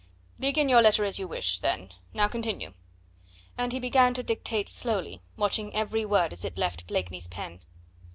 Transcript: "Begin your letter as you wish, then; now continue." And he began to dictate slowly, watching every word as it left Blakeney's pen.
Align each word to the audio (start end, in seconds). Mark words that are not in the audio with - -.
"Begin 0.39 0.67
your 0.67 0.81
letter 0.81 1.05
as 1.05 1.19
you 1.19 1.27
wish, 1.27 1.59
then; 1.59 1.91
now 2.11 2.27
continue." 2.27 2.73
And 3.55 3.71
he 3.71 3.79
began 3.79 4.15
to 4.15 4.23
dictate 4.23 4.67
slowly, 4.67 5.21
watching 5.37 5.75
every 5.75 6.05
word 6.05 6.33
as 6.33 6.43
it 6.43 6.57
left 6.57 6.87
Blakeney's 6.87 7.27
pen. 7.27 7.59